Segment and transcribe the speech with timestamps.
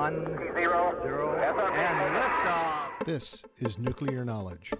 [0.00, 0.24] One,
[0.54, 3.04] zero, zero, and liftoff.
[3.04, 4.72] This is Nuclear Knowledge.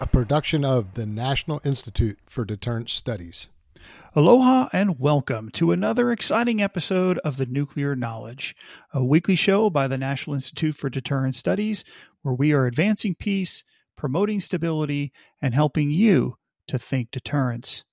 [0.00, 3.48] A production of the National Institute for Deterrence Studies.
[4.14, 8.54] Aloha and welcome to another exciting episode of the Nuclear Knowledge,
[8.94, 11.82] a weekly show by the National Institute for Deterrence Studies,
[12.22, 13.64] where we are advancing peace,
[13.98, 15.12] promoting stability,
[15.42, 17.84] and helping you to think deterrence.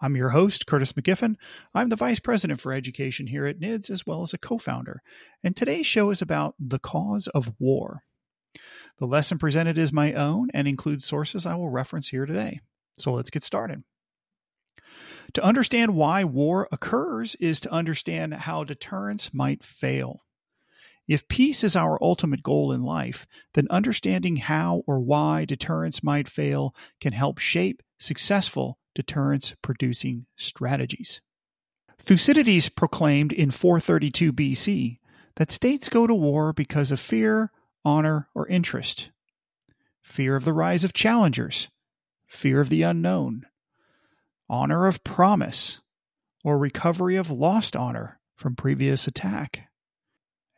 [0.00, 1.36] I'm your host, Curtis McGiffin.
[1.74, 5.00] I'm the Vice President for Education here at NIDS, as well as a co founder.
[5.42, 8.02] And today's show is about the cause of war.
[8.98, 12.60] The lesson presented is my own and includes sources I will reference here today.
[12.98, 13.82] So let's get started.
[15.32, 20.20] To understand why war occurs is to understand how deterrence might fail.
[21.06, 26.28] If peace is our ultimate goal in life, then understanding how or why deterrence might
[26.28, 31.20] fail can help shape successful deterrence producing strategies.
[31.98, 34.98] Thucydides proclaimed in 432 BC
[35.36, 37.50] that states go to war because of fear,
[37.84, 39.10] honor, or interest.
[40.02, 41.68] Fear of the rise of challengers,
[42.26, 43.46] fear of the unknown,
[44.48, 45.80] honor of promise,
[46.44, 49.68] or recovery of lost honor from previous attack,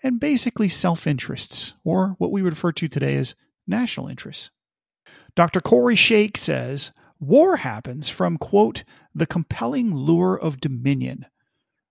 [0.03, 3.35] and basically self interests, or what we refer to today as
[3.67, 4.51] national interests.
[5.35, 5.61] Dr.
[5.61, 11.27] Kori Schake says war happens from, quote, the compelling lure of dominion,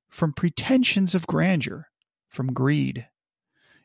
[0.10, 1.90] from pretensions of grandeur,
[2.28, 3.08] from greed.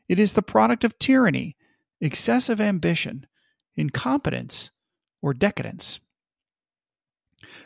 [0.07, 1.55] It is the product of tyranny,
[1.99, 3.25] excessive ambition,
[3.75, 4.71] incompetence,
[5.21, 5.99] or decadence.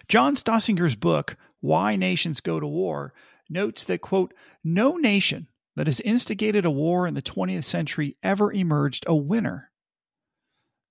[0.07, 3.13] John Stoessinger's book, Why Nations Go to War,
[3.49, 4.33] notes that, quote,
[4.63, 9.71] no nation that has instigated a war in the 20th century ever emerged a winner.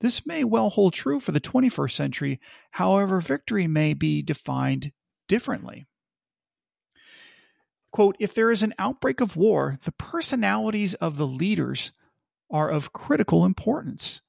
[0.00, 2.40] This may well hold true for the 21st century,
[2.72, 4.92] however, victory may be defined
[5.28, 5.86] differently.
[7.90, 11.92] Quote, if there is an outbreak of war, the personalities of the leaders
[12.50, 14.20] are of critical importance.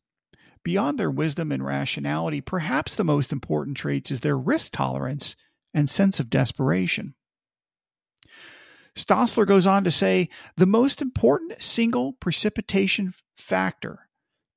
[0.63, 5.35] Beyond their wisdom and rationality, perhaps the most important traits is their risk tolerance
[5.73, 7.15] and sense of desperation.
[8.97, 14.07] Stossler goes on to say the most important single precipitation factor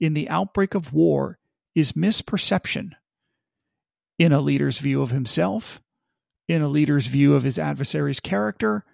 [0.00, 1.38] in the outbreak of war
[1.74, 2.92] is misperception
[4.18, 5.80] in a leader's view of himself,
[6.48, 8.84] in a leader's view of his adversary's character,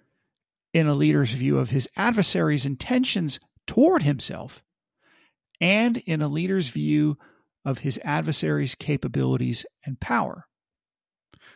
[0.73, 4.63] in a leader's view of his adversary's intentions toward himself,
[5.61, 7.17] and in a leader's view
[7.63, 10.47] of his adversary's capabilities and power.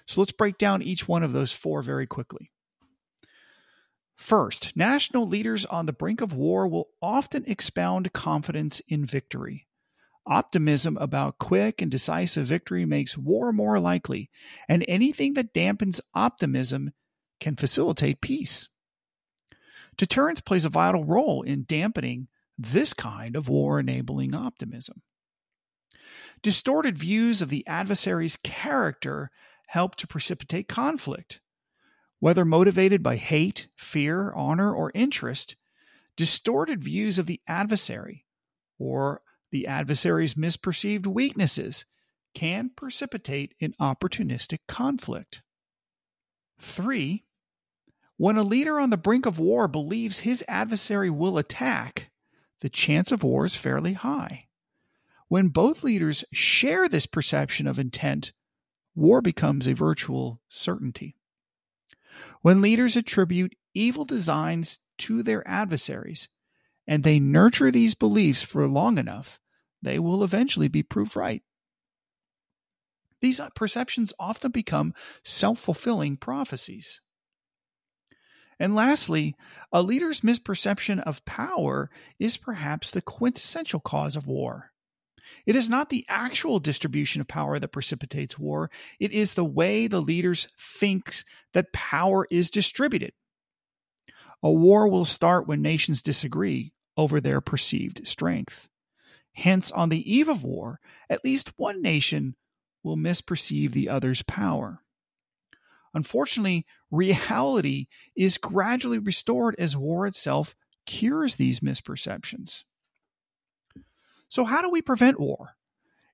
[0.08, 2.52] So let's break down each one of those four very quickly.
[4.20, 9.66] First, national leaders on the brink of war will often expound confidence in victory.
[10.28, 14.30] Optimism about quick and decisive victory makes war more likely,
[14.68, 16.92] and anything that dampens optimism
[17.40, 18.68] can facilitate peace.
[19.98, 22.28] Deterrence plays a vital role in dampening
[22.58, 25.02] this kind of war enabling optimism.
[26.44, 29.32] Distorted views of the adversary's character
[29.68, 31.40] help to precipitate conflict.
[32.20, 35.56] Whether motivated by hate, fear, honor, or interest,
[36.18, 38.26] distorted views of the adversary
[38.78, 39.22] or
[39.52, 41.86] the adversary's misperceived weaknesses
[42.34, 45.42] can precipitate an opportunistic conflict.
[46.60, 47.24] Three,
[48.18, 52.12] when a leader on the brink of war believes his adversary will attack,
[52.60, 54.48] the chance of war is fairly high.
[55.30, 58.34] When both leaders share this perception of intent,
[58.94, 61.16] war becomes a virtual certainty.
[62.42, 66.28] When leaders attribute evil designs to their adversaries
[66.88, 69.40] and they nurture these beliefs for long enough,
[69.82, 71.44] they will eventually be proved right.
[73.22, 74.94] These uh, perceptions often become
[75.24, 77.02] self fulfilling prophecies.
[78.60, 79.36] And lastly,
[79.72, 81.90] a leader's misperception of power
[82.20, 84.69] is perhaps the quintessential cause of war.
[85.46, 89.88] It is not the actual distribution of power that precipitates war, it is the way
[89.88, 91.24] the leaders thinks
[91.54, 93.14] that power is distributed.
[94.42, 98.70] A war will start when nations disagree over their perceived strength.
[99.34, 100.80] Hence, on the eve of war,
[101.10, 102.36] at least one nation
[102.84, 104.82] will misperceive the other's power.
[105.94, 110.56] Unfortunately, reality is gradually restored as war itself
[110.86, 112.64] cures these misperceptions.
[114.30, 115.56] So, how do we prevent war?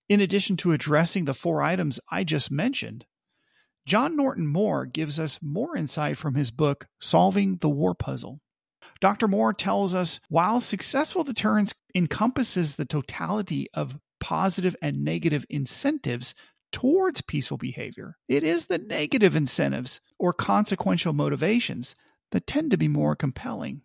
[0.08, 3.06] In addition to addressing the four items I just mentioned,
[3.86, 8.40] John Norton Moore gives us more insight from his book, Solving the War Puzzle.
[9.02, 9.28] Dr.
[9.28, 16.34] Moore tells us while successful deterrence encompasses the totality of positive and negative incentives
[16.72, 18.18] towards peaceful behavior.
[18.28, 21.96] It is the negative incentives or consequential motivations
[22.32, 23.82] that tend to be more compelling.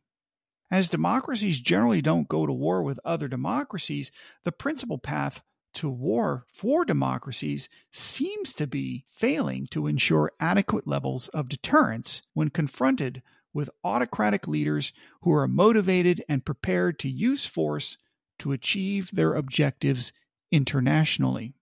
[0.71, 4.13] As democracies generally don't go to war with other democracies,
[4.45, 5.43] the principal path
[5.75, 12.49] to war for democracies seems to be failing to ensure adequate levels of deterrence when
[12.51, 13.23] confronted
[13.53, 17.99] with autocratic leaders who are motivated and prepared to use force
[18.39, 20.13] to achieve their objectives
[20.53, 21.55] internationally.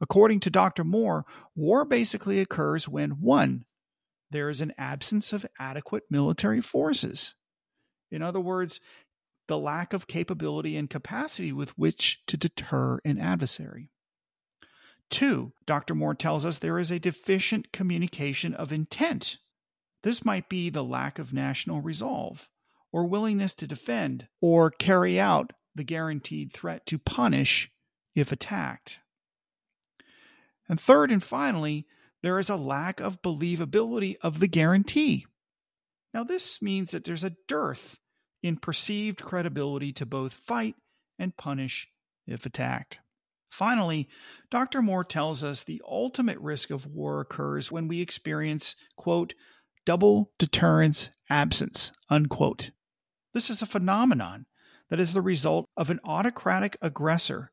[0.00, 0.84] According to Dr.
[0.84, 1.24] Moore,
[1.54, 3.64] war basically occurs when 1.
[4.30, 7.34] There is an absence of adequate military forces.
[8.12, 8.78] In other words,
[9.48, 13.90] the lack of capability and capacity with which to deter an adversary.
[15.10, 15.94] Two, Dr.
[15.94, 19.38] Moore tells us there is a deficient communication of intent.
[20.02, 22.48] This might be the lack of national resolve,
[22.92, 27.70] or willingness to defend, or carry out the guaranteed threat to punish
[28.14, 29.00] if attacked.
[30.68, 31.86] And third and finally,
[32.22, 35.26] there is a lack of believability of the guarantee.
[36.14, 37.98] Now, this means that there's a dearth
[38.42, 40.74] in perceived credibility to both fight
[41.18, 41.88] and punish
[42.26, 42.98] if attacked.
[43.50, 44.08] Finally,
[44.50, 44.80] Dr.
[44.80, 49.34] Moore tells us the ultimate risk of war occurs when we experience, quote,
[49.84, 52.70] double deterrence absence, unquote.
[53.34, 54.46] This is a phenomenon
[54.88, 57.50] that is the result of an autocratic aggressor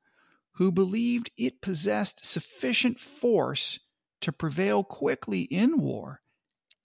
[0.54, 3.80] who believed it possessed sufficient force
[4.22, 6.22] to prevail quickly in war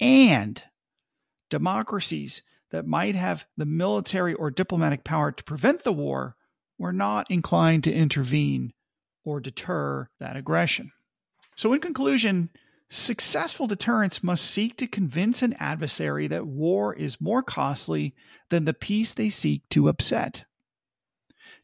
[0.00, 0.62] and
[1.50, 2.42] democracies
[2.74, 6.34] that might have the military or diplomatic power to prevent the war
[6.76, 8.72] were not inclined to intervene
[9.24, 10.90] or deter that aggression.
[11.54, 12.50] So, in conclusion,
[12.90, 18.12] successful deterrence must seek to convince an adversary that war is more costly
[18.50, 20.44] than the peace they seek to upset.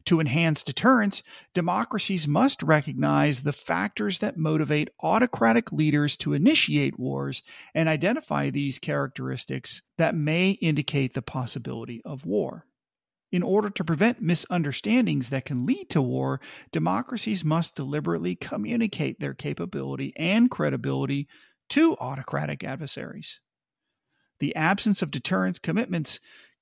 [0.05, 1.21] To enhance deterrence,
[1.53, 7.43] democracies must recognize the factors that motivate autocratic leaders to initiate wars
[7.75, 12.65] and identify these characteristics that may indicate the possibility of war.
[13.31, 19.33] In order to prevent misunderstandings that can lead to war, democracies must deliberately communicate their
[19.33, 21.27] capability and credibility
[21.69, 23.39] to autocratic adversaries.
[24.39, 26.19] The absence of deterrence commitments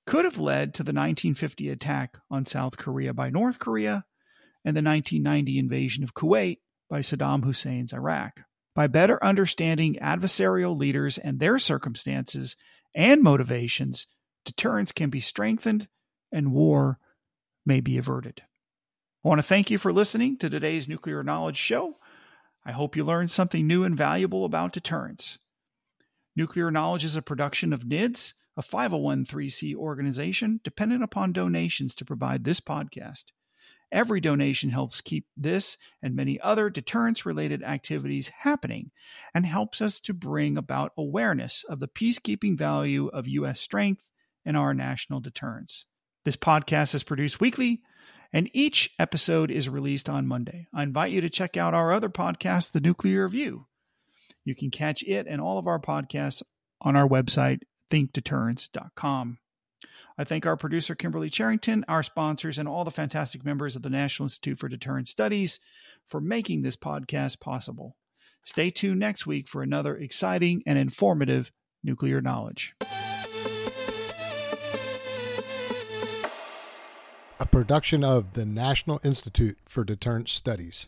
[0.09, 4.05] could have led to the 1950 attack on South Korea by North Korea
[4.65, 6.57] and the 1990 invasion of Kuwait
[6.89, 8.41] by Saddam Hussein's Iraq.
[8.73, 12.55] By better understanding adversarial leaders and their circumstances
[12.95, 14.07] and motivations,
[14.45, 15.87] deterrence can be strengthened
[16.31, 16.97] and war
[17.63, 18.41] may be averted.
[19.23, 21.97] I want to thank you for listening to today's Nuclear Knowledge Show.
[22.65, 25.37] I hope you learned something new and valuable about deterrence.
[26.35, 32.43] Nuclear Knowledge is a production of NIDS a 501c organization dependent upon donations to provide
[32.43, 33.23] this podcast.
[33.89, 38.91] Every donation helps keep this and many other deterrence related activities happening
[39.33, 43.61] and helps us to bring about awareness of the peacekeeping value of U.S.
[43.61, 44.09] strength
[44.45, 45.85] and our national deterrence.
[46.25, 47.81] This podcast is produced weekly,
[48.33, 50.67] and each episode is released on Monday.
[50.73, 53.67] I invite you to check out our other podcast, The Nuclear Review.
[54.43, 56.43] You can catch it and all of our podcasts
[56.81, 59.39] on our website thinkdeterrence.com.
[60.17, 63.89] I thank our producer, Kimberly Charrington, our sponsors, and all the fantastic members of the
[63.89, 65.59] National Institute for Deterrence Studies
[66.05, 67.95] for making this podcast possible.
[68.43, 71.51] Stay tuned next week for another exciting and informative
[71.83, 72.75] nuclear knowledge.
[77.39, 80.87] A production of the National Institute for Deterrence Studies.